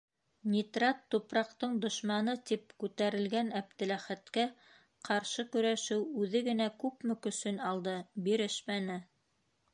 [0.51, 4.47] «Нитрат- тупраҡтың дошманы!»- тип күтәрелгән Әптеләхәткә
[5.11, 7.97] ҡаршы көрәшеү үҙе генә күпме көсөн алды-
[8.31, 8.99] бирешмәне.